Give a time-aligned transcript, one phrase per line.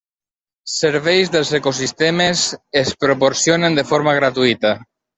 [0.75, 2.47] Serveis dels ecosistemes
[2.85, 4.79] es proporcionen de forma gratuïta.